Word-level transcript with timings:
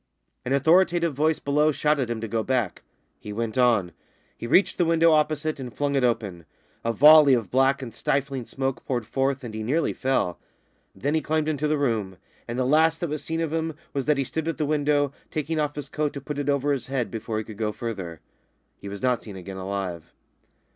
An 0.43 0.51
authoritative 0.53 1.13
voice 1.13 1.37
below 1.37 1.71
shouted 1.71 2.07
to 2.07 2.11
him 2.13 2.21
to 2.21 2.27
go 2.27 2.41
back. 2.41 2.81
He 3.19 3.31
went 3.31 3.55
on. 3.55 3.91
He 4.35 4.47
reached 4.47 4.79
the 4.79 4.85
window 4.85 5.11
opposite 5.11 5.59
and 5.59 5.71
flung 5.71 5.93
it 5.93 6.03
open. 6.03 6.45
A 6.83 6.91
volley 6.91 7.35
of 7.35 7.51
black 7.51 7.83
and 7.83 7.93
stifling 7.93 8.47
smoke 8.47 8.83
poured 8.83 9.05
forth 9.05 9.43
and 9.43 9.53
he 9.53 9.61
nearly 9.61 9.93
fell. 9.93 10.39
Then 10.95 11.13
he 11.13 11.21
climbed 11.21 11.47
into 11.47 11.67
the 11.67 11.77
room, 11.77 12.17
and 12.47 12.57
the 12.57 12.65
last 12.65 12.99
that 13.01 13.11
was 13.11 13.23
seen 13.23 13.41
of 13.41 13.53
him 13.53 13.75
was 13.93 14.05
that 14.05 14.17
he 14.17 14.23
stood 14.23 14.47
at 14.47 14.57
the 14.57 14.65
window, 14.65 15.13
taking 15.29 15.59
off 15.59 15.75
his 15.75 15.87
coat 15.87 16.13
to 16.13 16.19
put 16.21 16.39
it 16.39 16.49
over 16.49 16.73
his 16.73 16.87
head 16.87 17.11
before 17.11 17.37
he 17.37 17.43
could 17.43 17.59
go 17.59 17.71
further. 17.71 18.21
He 18.79 18.89
was 18.89 19.03
not 19.03 19.21
seen 19.21 19.35
again 19.35 19.57
alive. 19.57 20.11